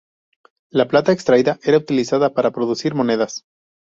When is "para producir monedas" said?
2.33-3.45